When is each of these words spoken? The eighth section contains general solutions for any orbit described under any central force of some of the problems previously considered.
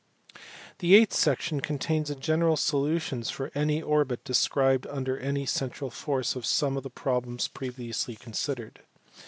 The 0.79 0.95
eighth 0.95 1.13
section 1.13 1.59
contains 1.61 2.09
general 2.15 2.57
solutions 2.57 3.29
for 3.29 3.51
any 3.53 3.83
orbit 3.83 4.23
described 4.23 4.87
under 4.87 5.15
any 5.19 5.45
central 5.45 5.91
force 5.91 6.35
of 6.35 6.43
some 6.43 6.75
of 6.75 6.81
the 6.81 6.89
problems 6.89 7.47
previously 7.47 8.15
considered. 8.15 8.79